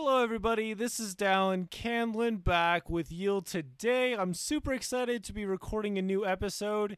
[0.00, 0.74] Hello, everybody.
[0.74, 4.14] This is Dallin Candlin back with Yield today.
[4.14, 6.96] I'm super excited to be recording a new episode.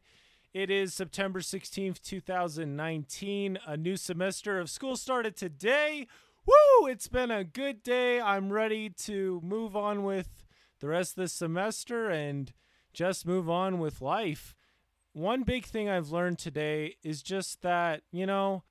[0.53, 3.57] It is September 16th, 2019.
[3.65, 6.05] A new semester of school started today.
[6.45, 6.87] Woo!
[6.87, 8.21] It's been a good day.
[8.21, 10.45] I'm ready to move on with
[10.79, 12.53] the rest of the semester and
[12.93, 14.53] just move on with life.
[15.13, 18.63] One big thing I've learned today is just that, you know,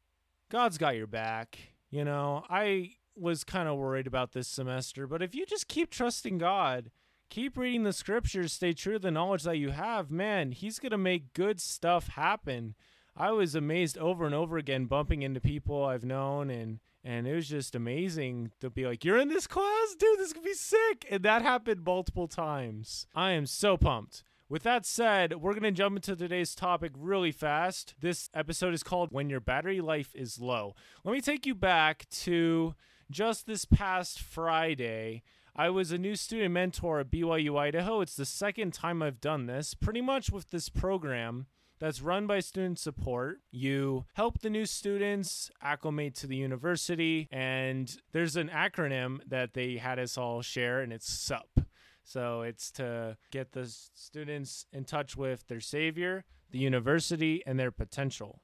[0.50, 1.58] God's got your back.
[1.90, 5.90] You know, I was kind of worried about this semester, but if you just keep
[5.90, 6.90] trusting God,
[7.28, 10.90] keep reading the scriptures, stay true to the knowledge that you have, man, He's going
[10.90, 12.74] to make good stuff happen.
[13.16, 17.34] I was amazed over and over again bumping into people I've known and and it
[17.34, 19.94] was just amazing to be like, You're in this class?
[19.98, 21.06] Dude, this could be sick.
[21.10, 23.06] And that happened multiple times.
[23.14, 24.22] I am so pumped.
[24.50, 27.94] With that said, we're going to jump into today's topic really fast.
[28.00, 30.74] This episode is called When Your Battery Life is Low.
[31.04, 32.74] Let me take you back to
[33.10, 35.22] just this past Friday.
[35.54, 38.00] I was a new student mentor at BYU Idaho.
[38.00, 39.74] It's the second time I've done this.
[39.74, 41.46] Pretty much with this program,
[41.80, 43.40] that's run by student support.
[43.50, 49.76] You help the new students acclimate to the university, and there's an acronym that they
[49.76, 51.60] had us all share, and it's SUP.
[52.04, 57.70] So it's to get the students in touch with their savior, the university, and their
[57.70, 58.40] potential.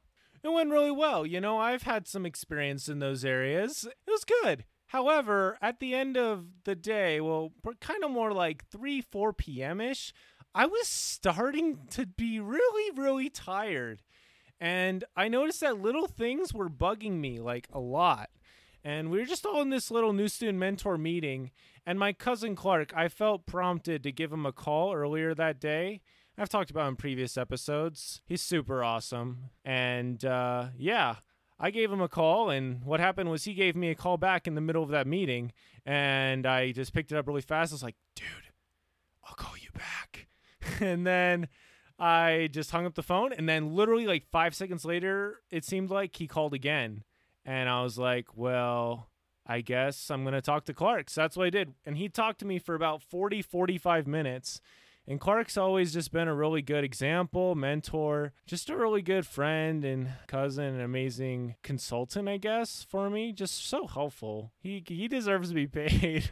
[0.47, 1.27] It went really well.
[1.27, 3.85] You know, I've had some experience in those areas.
[3.85, 4.65] It was good.
[4.87, 9.81] However, at the end of the day, well, kind of more like 3, 4 p.m.
[9.81, 10.15] ish,
[10.55, 14.03] I was starting to be really, really tired.
[14.61, 18.31] And I noticed that little things were bugging me like a lot.
[18.85, 21.51] And we were just all in this little new student mentor meeting.
[21.85, 26.03] And my cousin Clark, I felt prompted to give him a call earlier that day.
[26.39, 28.21] I've talked about in previous episodes.
[28.27, 29.51] He's super awesome.
[29.65, 31.17] And uh, yeah,
[31.59, 32.51] I gave him a call.
[32.51, 35.07] And what happened was he gave me a call back in the middle of that
[35.07, 35.53] meeting.
[35.87, 37.73] And I just picked it up really fast.
[37.73, 38.27] I was like, dude,
[39.25, 40.27] I'll call you back.
[40.81, 41.49] and then
[41.99, 43.33] I just hung up the phone.
[43.33, 47.03] And then literally like five seconds later, it seemed like he called again.
[47.47, 49.09] And I was like, well,
[49.47, 51.09] I guess I'm going to talk to Clark.
[51.09, 51.73] So that's what I did.
[51.87, 54.61] And he talked to me for about 40, 45 minutes.
[55.09, 59.85] And Clark's always just been a really good example, mentor, just a really good friend
[59.85, 63.33] and cousin, an amazing consultant, I guess, for me.
[63.33, 64.53] Just so helpful.
[64.59, 66.31] He he deserves to be paid.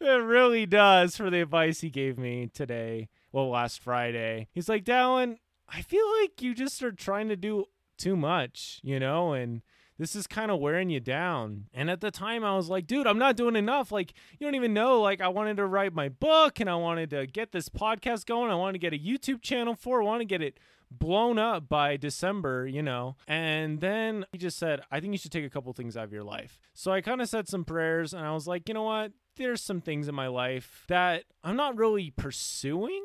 [0.00, 3.08] it really does for the advice he gave me today.
[3.32, 4.46] Well, last Friday.
[4.52, 5.38] He's like, Dallin,
[5.68, 7.64] I feel like you just are trying to do
[7.98, 9.62] too much, you know, and
[9.98, 11.66] this is kind of wearing you down.
[11.74, 13.90] And at the time, I was like, dude, I'm not doing enough.
[13.90, 15.00] Like, you don't even know.
[15.00, 18.50] Like, I wanted to write my book and I wanted to get this podcast going.
[18.50, 20.00] I wanted to get a YouTube channel for.
[20.00, 20.58] I want to get it
[20.90, 23.16] blown up by December, you know.
[23.26, 26.12] And then he just said, I think you should take a couple things out of
[26.12, 26.60] your life.
[26.74, 29.12] So I kind of said some prayers and I was like, you know what?
[29.36, 33.02] There's some things in my life that I'm not really pursuing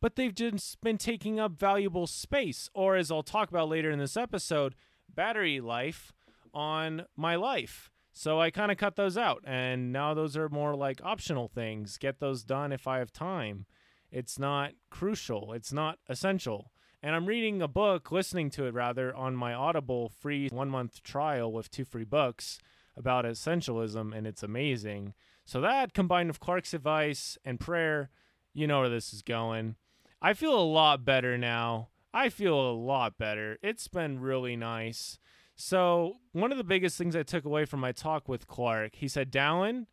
[0.00, 3.98] but they've just been taking up valuable space, or as I'll talk about later in
[3.98, 4.74] this episode,
[5.08, 6.12] battery life
[6.56, 7.90] on my life.
[8.12, 11.98] So I kind of cut those out, and now those are more like optional things.
[11.98, 13.66] Get those done if I have time.
[14.10, 16.72] It's not crucial, it's not essential.
[17.02, 21.02] And I'm reading a book, listening to it rather, on my Audible free one month
[21.02, 22.58] trial with two free books
[22.96, 25.12] about essentialism, and it's amazing.
[25.44, 28.08] So, that combined with Clark's advice and prayer,
[28.54, 29.76] you know where this is going.
[30.22, 31.88] I feel a lot better now.
[32.14, 33.58] I feel a lot better.
[33.62, 35.18] It's been really nice.
[35.58, 39.08] So, one of the biggest things I took away from my talk with Clark, he
[39.08, 39.86] said, Dallin,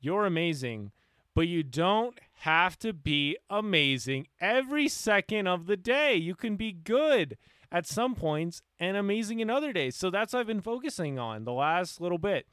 [0.00, 0.92] you're amazing,
[1.34, 6.14] but you don't have to be amazing every second of the day.
[6.14, 7.36] You can be good
[7.70, 9.94] at some points and amazing in other days.
[9.94, 12.46] So, that's what I've been focusing on the last little bit.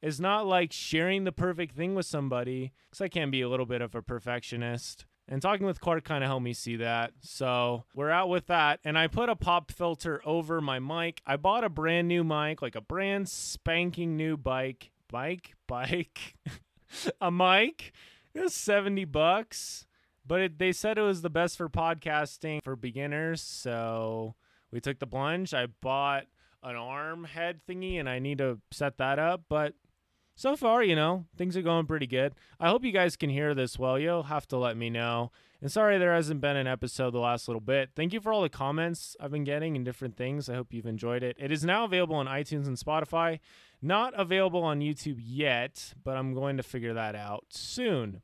[0.00, 3.66] It's not like sharing the perfect thing with somebody, because I can be a little
[3.66, 5.04] bit of a perfectionist.
[5.26, 7.12] And talking with Clark kind of helped me see that.
[7.20, 8.80] So we're out with that.
[8.84, 11.22] And I put a pop filter over my mic.
[11.26, 14.90] I bought a brand new mic, like a brand spanking new bike.
[15.10, 15.54] Bike?
[15.66, 16.34] Bike?
[17.20, 17.92] a mic?
[18.34, 19.86] It was 70 bucks.
[20.26, 23.40] But it, they said it was the best for podcasting for beginners.
[23.40, 24.34] So
[24.70, 25.54] we took the plunge.
[25.54, 26.26] I bought
[26.62, 29.44] an arm head thingy and I need to set that up.
[29.48, 29.74] But
[30.36, 32.34] so far, you know, things are going pretty good.
[32.58, 33.98] I hope you guys can hear this well.
[33.98, 35.30] You'll have to let me know.
[35.60, 37.90] And sorry there hasn't been an episode the last little bit.
[37.94, 40.48] Thank you for all the comments I've been getting and different things.
[40.48, 41.36] I hope you've enjoyed it.
[41.38, 43.38] It is now available on iTunes and Spotify.
[43.80, 48.22] Not available on YouTube yet, but I'm going to figure that out soon.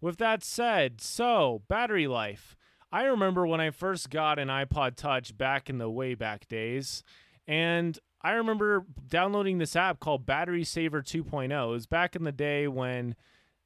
[0.00, 2.56] With that said, so battery life.
[2.92, 7.02] I remember when I first got an iPod Touch back in the way back days,
[7.46, 11.44] and I remember downloading this app called Battery Saver 2.0.
[11.44, 13.14] It was back in the day when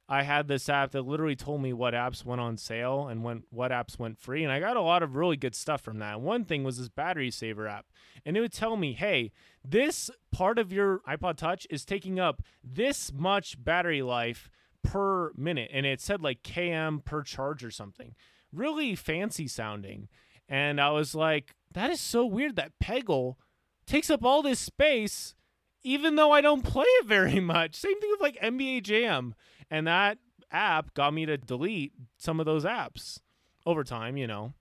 [0.07, 3.41] I had this app that literally told me what apps went on sale and when
[3.49, 4.43] what apps went free.
[4.43, 6.21] And I got a lot of really good stuff from that.
[6.21, 7.87] One thing was this battery saver app.
[8.23, 9.31] And it would tell me, hey,
[9.67, 14.47] this part of your iPod Touch is taking up this much battery life
[14.83, 15.71] per minute.
[15.73, 18.13] And it said like KM per charge or something.
[18.53, 20.07] Really fancy sounding.
[20.47, 23.37] And I was like, that is so weird that Peggle
[23.85, 25.35] takes up all this space
[25.83, 27.75] even though I don't play it very much.
[27.75, 29.35] Same thing with like NBA Jam.
[29.69, 30.17] And that
[30.51, 33.19] app got me to delete some of those apps
[33.65, 34.53] over time, you know.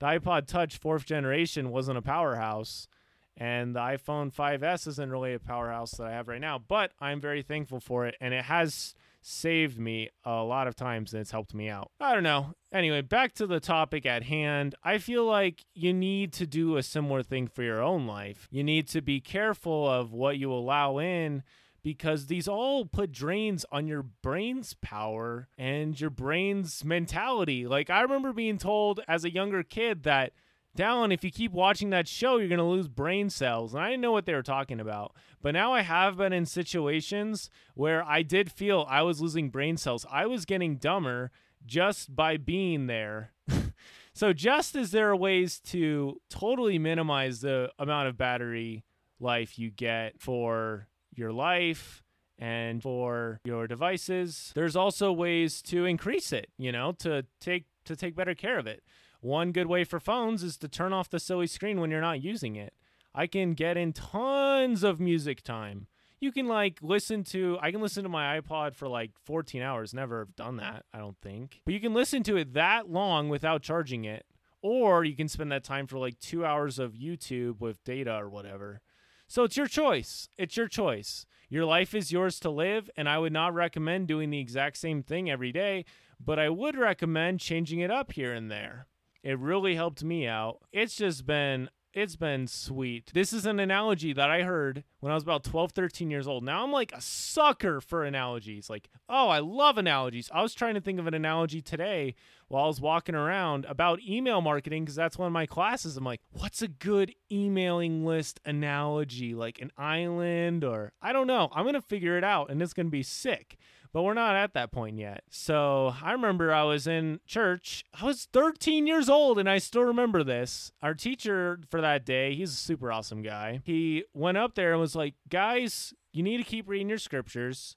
[0.00, 2.88] The iPod Touch fourth generation wasn't a powerhouse,
[3.36, 7.20] and the iPhone 5S isn't really a powerhouse that I have right now, but I'm
[7.20, 8.94] very thankful for it, and it has
[9.26, 11.90] saved me a lot of times and it's helped me out.
[11.98, 12.54] I don't know.
[12.72, 14.74] Anyway, back to the topic at hand.
[14.84, 18.48] I feel like you need to do a similar thing for your own life.
[18.50, 21.42] You need to be careful of what you allow in
[21.82, 27.66] because these all put drains on your brain's power and your brain's mentality.
[27.66, 30.32] Like I remember being told as a younger kid that
[30.76, 33.74] Dallin, if you keep watching that show, you're going to lose brain cells.
[33.74, 35.14] And I didn't know what they were talking about.
[35.40, 39.76] But now I have been in situations where I did feel I was losing brain
[39.76, 40.04] cells.
[40.10, 41.30] I was getting dumber
[41.64, 43.32] just by being there.
[44.14, 48.84] so, just as there are ways to totally minimize the amount of battery
[49.20, 52.02] life you get for your life
[52.38, 57.94] and for your devices, there's also ways to increase it, you know, to take to
[57.94, 58.82] take better care of it.
[59.24, 62.22] One good way for phones is to turn off the silly screen when you're not
[62.22, 62.74] using it.
[63.14, 65.86] I can get in tons of music time.
[66.20, 69.94] You can like listen to I can listen to my iPod for like 14 hours.
[69.94, 71.62] Never have done that, I don't think.
[71.64, 74.26] But you can listen to it that long without charging it.
[74.60, 78.28] Or you can spend that time for like 2 hours of YouTube with data or
[78.28, 78.82] whatever.
[79.26, 80.28] So it's your choice.
[80.36, 81.24] It's your choice.
[81.48, 85.02] Your life is yours to live, and I would not recommend doing the exact same
[85.02, 85.86] thing every day,
[86.22, 88.86] but I would recommend changing it up here and there.
[89.24, 90.58] It really helped me out.
[90.70, 93.12] It's just been it's been sweet.
[93.14, 96.42] This is an analogy that I heard when I was about 12, 13 years old.
[96.42, 98.68] Now I'm like a sucker for analogies.
[98.68, 100.28] Like, oh, I love analogies.
[100.34, 102.16] I was trying to think of an analogy today
[102.48, 105.96] while I was walking around about email marketing because that's one of my classes.
[105.96, 109.34] I'm like, what's a good emailing list analogy?
[109.34, 111.48] Like an island or I don't know.
[111.54, 113.56] I'm going to figure it out and it's going to be sick
[113.94, 115.22] but we're not at that point yet.
[115.30, 117.84] So I remember I was in church.
[117.98, 120.72] I was 13 years old, and I still remember this.
[120.82, 123.60] Our teacher for that day, he's a super awesome guy.
[123.62, 127.76] He went up there and was like, Guys, you need to keep reading your scriptures.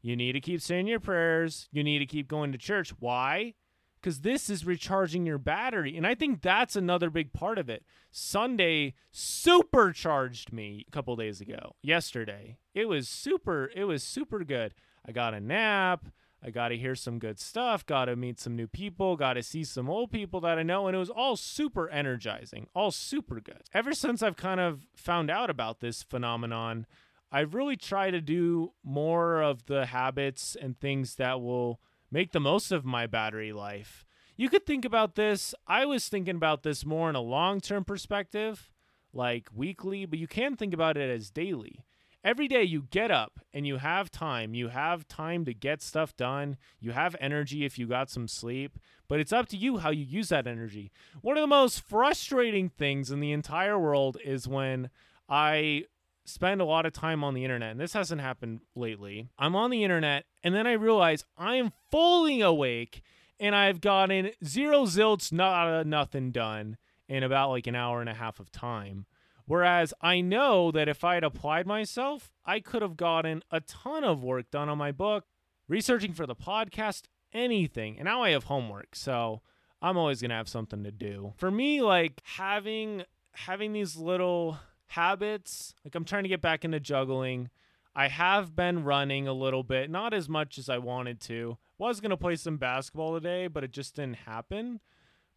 [0.00, 1.68] You need to keep saying your prayers.
[1.70, 2.94] You need to keep going to church.
[2.98, 3.52] Why?
[4.00, 5.98] Because this is recharging your battery.
[5.98, 7.84] And I think that's another big part of it.
[8.10, 12.56] Sunday supercharged me a couple days ago, yesterday.
[12.74, 14.72] It was super, it was super good.
[15.08, 16.04] I got a nap.
[16.44, 19.42] I got to hear some good stuff, got to meet some new people, got to
[19.42, 20.86] see some old people that I know.
[20.86, 23.62] And it was all super energizing, all super good.
[23.74, 26.86] Ever since I've kind of found out about this phenomenon,
[27.32, 31.80] I've really tried to do more of the habits and things that will
[32.10, 34.06] make the most of my battery life.
[34.36, 35.56] You could think about this.
[35.66, 38.70] I was thinking about this more in a long term perspective,
[39.12, 41.84] like weekly, but you can think about it as daily
[42.24, 44.54] every day you get up and you have time.
[44.54, 46.56] You have time to get stuff done.
[46.80, 50.04] You have energy if you got some sleep, but it's up to you how you
[50.04, 50.90] use that energy.
[51.20, 54.90] One of the most frustrating things in the entire world is when
[55.28, 55.84] I
[56.24, 59.28] spend a lot of time on the internet, and this hasn't happened lately.
[59.38, 63.02] I'm on the internet, and then I realize I am fully awake
[63.40, 66.76] and I've gotten zero zilts, not nothing done
[67.08, 69.06] in about like an hour and a half of time.
[69.48, 74.04] Whereas I know that if I had applied myself, I could have gotten a ton
[74.04, 75.24] of work done on my book,
[75.66, 77.98] researching for the podcast, anything.
[77.98, 79.40] And now I have homework, so
[79.80, 81.32] I'm always going to have something to do.
[81.38, 86.78] For me, like having having these little habits, like I'm trying to get back into
[86.78, 87.48] juggling.
[87.96, 91.56] I have been running a little bit, not as much as I wanted to.
[91.78, 94.80] Was going to play some basketball today, but it just didn't happen.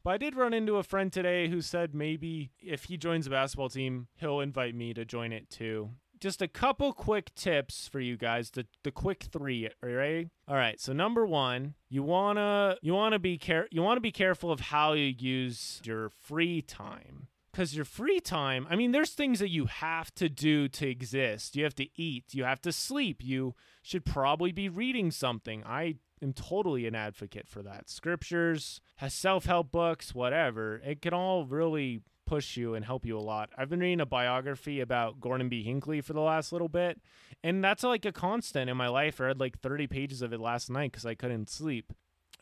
[0.03, 3.31] But I did run into a friend today who said maybe if he joins the
[3.31, 5.91] basketball team, he'll invite me to join it too.
[6.19, 8.51] Just a couple quick tips for you guys.
[8.51, 9.69] The the quick three.
[9.81, 10.29] Are you ready?
[10.47, 10.79] All right.
[10.79, 14.93] So number one, you wanna you wanna be care you wanna be careful of how
[14.93, 19.65] you use your free time because your free time i mean there's things that you
[19.65, 24.05] have to do to exist you have to eat you have to sleep you should
[24.05, 27.89] probably be reading something i am totally an advocate for that.
[27.89, 30.81] Scriptures, has self-help books, whatever.
[30.85, 33.49] It can all really push you and help you a lot.
[33.57, 35.63] I've been reading a biography about Gordon B.
[35.63, 37.01] Hinckley for the last little bit,
[37.43, 39.19] and that's like a constant in my life.
[39.19, 41.91] I read like 30 pages of it last night because I couldn't sleep.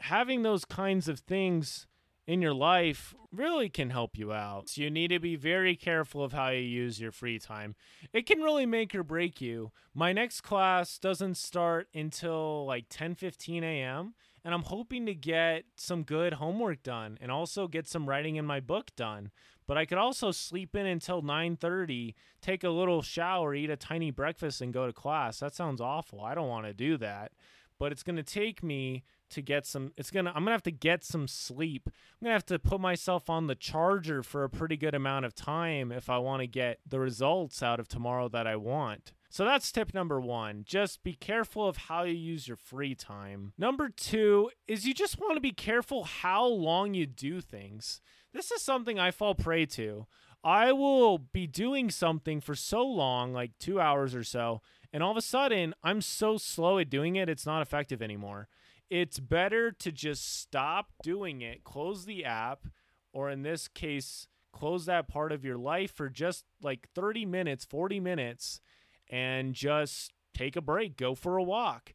[0.01, 1.87] Having those kinds of things
[2.29, 4.69] in your life really can help you out.
[4.69, 7.73] So you need to be very careful of how you use your free time.
[8.13, 9.71] It can really make or break you.
[9.95, 14.13] My next class doesn't start until like 10:15 a.m.
[14.45, 18.45] and I'm hoping to get some good homework done and also get some writing in
[18.45, 19.31] my book done.
[19.65, 24.11] But I could also sleep in until 9:30, take a little shower, eat a tiny
[24.11, 25.39] breakfast and go to class.
[25.39, 26.21] That sounds awful.
[26.21, 27.31] I don't want to do that.
[27.79, 30.71] But it's going to take me to get some it's gonna i'm gonna have to
[30.71, 34.77] get some sleep i'm gonna have to put myself on the charger for a pretty
[34.77, 38.47] good amount of time if i want to get the results out of tomorrow that
[38.47, 40.63] i want so that's tip number one.
[40.65, 43.53] Just be careful of how you use your free time.
[43.59, 48.01] Number two is you just want to be careful how long you do things.
[48.33, 50.07] This is something I fall prey to.
[50.43, 55.11] I will be doing something for so long, like two hours or so, and all
[55.11, 58.47] of a sudden I'm so slow at doing it, it's not effective anymore
[58.89, 62.67] it's better to just stop doing it, close the app,
[63.13, 67.65] or in this case, close that part of your life for just like 30 minutes,
[67.65, 68.61] 40 minutes,
[69.09, 71.93] and just take a break, go for a walk.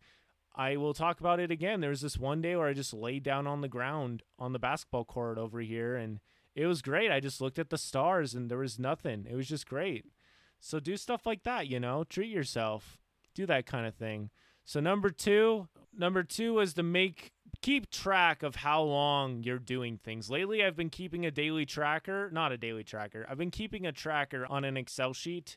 [0.56, 1.80] I will talk about it again.
[1.80, 4.60] There was this one day where I just laid down on the ground on the
[4.60, 6.20] basketball court over here, and
[6.54, 7.10] it was great.
[7.10, 9.26] I just looked at the stars, and there was nothing.
[9.28, 10.04] It was just great.
[10.60, 12.98] So do stuff like that, you know, treat yourself,
[13.34, 14.30] do that kind of thing.
[14.64, 19.98] So number two, number two is to make keep track of how long you're doing
[19.98, 20.30] things.
[20.30, 23.26] Lately, I've been keeping a daily tracker, not a daily tracker.
[23.28, 25.56] I've been keeping a tracker on an Excel sheet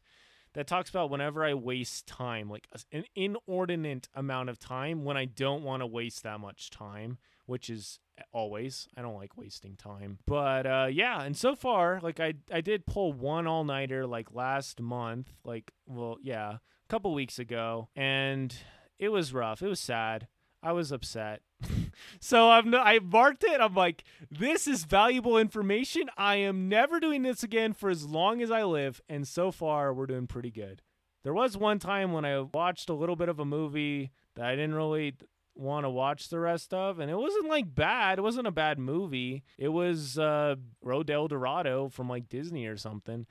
[0.53, 5.25] that talks about whenever I waste time, like an inordinate amount of time when I
[5.25, 7.99] don't want to waste that much time, which is
[8.31, 8.87] always.
[8.95, 10.19] I don't like wasting time.
[10.25, 14.33] But uh, yeah, and so far, like I I did pull one all nighter like
[14.33, 18.55] last month, like well, yeah, a couple weeks ago, and
[18.99, 19.61] it was rough.
[19.61, 20.27] It was sad.
[20.63, 21.41] I was upset.
[22.19, 23.61] so I'm I marked it.
[23.61, 26.03] I'm like, this is valuable information.
[26.17, 29.01] I am never doing this again for as long as I live.
[29.07, 30.81] And so far, we're doing pretty good.
[31.23, 34.55] There was one time when I watched a little bit of a movie that I
[34.55, 35.15] didn't really
[35.55, 38.19] want to watch the rest of, and it wasn't like bad.
[38.19, 39.43] It wasn't a bad movie.
[39.57, 43.25] It was uh, Road to El Dorado from like Disney or something.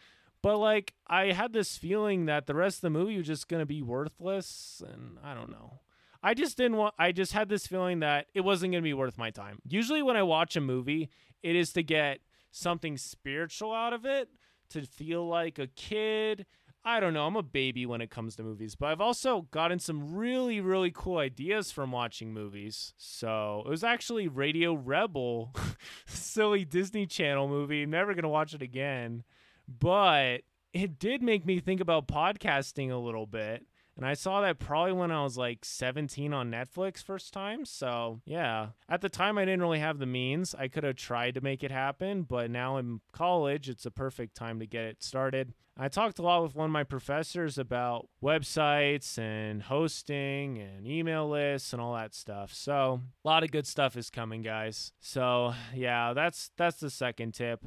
[0.46, 3.66] But like I had this feeling that the rest of the movie was just gonna
[3.66, 5.80] be worthless, and I don't know.
[6.22, 6.94] I just didn't want.
[7.00, 9.58] I just had this feeling that it wasn't gonna be worth my time.
[9.66, 11.10] Usually, when I watch a movie,
[11.42, 12.20] it is to get
[12.52, 14.28] something spiritual out of it,
[14.70, 16.46] to feel like a kid.
[16.84, 17.26] I don't know.
[17.26, 20.92] I'm a baby when it comes to movies, but I've also gotten some really, really
[20.94, 22.94] cool ideas from watching movies.
[22.96, 25.52] So it was actually Radio Rebel,
[26.06, 27.84] silly Disney Channel movie.
[27.84, 29.24] Never gonna watch it again
[29.68, 30.42] but
[30.72, 33.66] it did make me think about podcasting a little bit.
[33.96, 37.64] And I saw that probably when I was like 17 on Netflix first time.
[37.64, 38.68] So, yeah.
[38.90, 40.54] At the time, I didn't really have the means.
[40.54, 44.36] I could have tried to make it happen, but now in college, it's a perfect
[44.36, 45.54] time to get it started.
[45.78, 51.28] I talked a lot with one of my professors about websites and hosting and email
[51.28, 52.52] lists and all that stuff.
[52.52, 54.92] So, a lot of good stuff is coming, guys.
[55.00, 57.64] So, yeah, that's that's the second tip.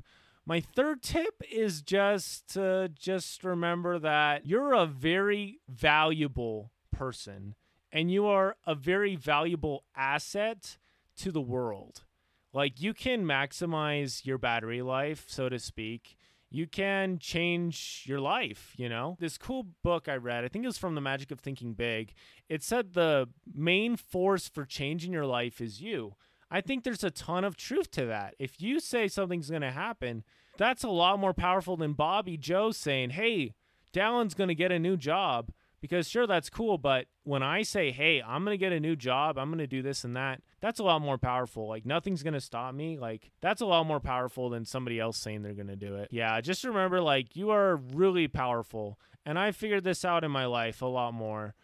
[0.50, 7.54] My third tip is just to just remember that you're a very valuable person
[7.92, 10.78] and you are a very valuable asset
[11.18, 12.04] to the world.
[12.52, 16.18] Like you can maximize your battery life, so to speak.
[16.50, 19.18] You can change your life, you know?
[19.20, 22.16] This cool book I read, I think it was from The Magic of Thinking Big.
[22.50, 26.16] It said the main force for changing your life is you.
[26.52, 28.36] I think there's a ton of truth to that.
[28.40, 30.24] If you say something's going to happen,
[30.58, 33.54] that's a lot more powerful than Bobby Joe saying, hey,
[33.94, 35.52] Dallin's going to get a new job.
[35.82, 38.98] Because sure, that's cool, but when I say, hey, I'm going to get a new
[38.98, 41.70] job, I'm going to do this and that, that's a lot more powerful.
[41.70, 42.98] Like, nothing's going to stop me.
[42.98, 46.10] Like, that's a lot more powerful than somebody else saying they're going to do it.
[46.12, 49.00] Yeah, just remember, like, you are really powerful.
[49.26, 51.56] And I figured this out in my life a lot more.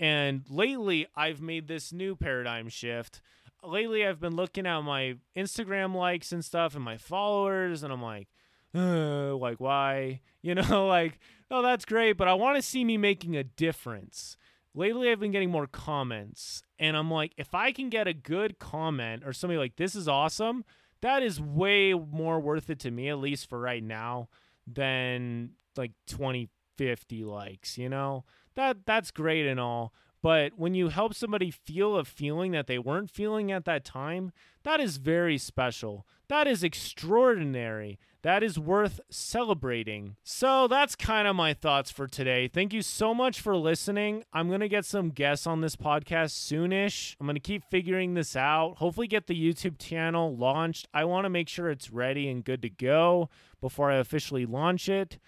[0.00, 3.20] And lately, I've made this new paradigm shift
[3.64, 8.02] lately I've been looking at my Instagram likes and stuff and my followers, and I'm
[8.02, 8.28] like,
[8.74, 10.20] like why?
[10.42, 11.18] You know, like,
[11.50, 14.38] oh, that's great, but I want to see me making a difference.
[14.74, 18.58] Lately, I've been getting more comments, and I'm like, if I can get a good
[18.58, 20.64] comment or somebody like, this is awesome,
[21.02, 24.30] that is way more worth it to me, at least for right now,
[24.66, 26.48] than like 20,
[26.78, 28.24] 50 likes, you know?
[28.56, 32.78] That that's great and all, But when you help somebody feel a feeling that they
[32.78, 34.32] weren't feeling at that time,
[34.64, 36.06] that is very special.
[36.28, 37.98] That is extraordinary.
[38.22, 40.16] That is worth celebrating.
[40.22, 42.48] So that's kind of my thoughts for today.
[42.48, 44.24] Thank you so much for listening.
[44.32, 47.16] I'm going to get some guests on this podcast soonish.
[47.18, 48.74] I'm going to keep figuring this out.
[48.76, 50.86] Hopefully, get the YouTube channel launched.
[50.92, 54.88] I want to make sure it's ready and good to go before I officially launch
[54.88, 55.18] it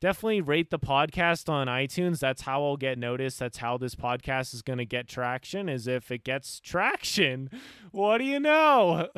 [0.00, 2.18] definitely rate the podcast on iTunes.
[2.18, 3.38] That's how I'll get noticed.
[3.38, 7.50] That's how this podcast is going to get traction, is if it gets traction.
[7.92, 9.08] What do you know?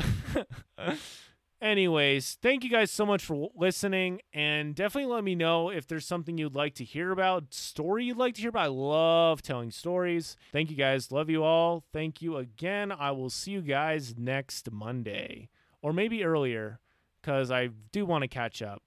[1.60, 6.06] Anyways, thank you guys so much for listening and definitely let me know if there's
[6.06, 8.64] something you'd like to hear about, story you'd like to hear about.
[8.64, 10.36] I love telling stories.
[10.52, 11.12] Thank you guys.
[11.12, 11.84] Love you all.
[11.92, 12.90] Thank you again.
[12.90, 15.50] I will see you guys next Monday
[15.82, 16.80] or maybe earlier
[17.22, 18.82] cuz I do want to catch up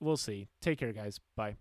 [0.00, 0.48] we'll see.
[0.60, 1.20] Take care, guys.
[1.36, 1.58] Bye.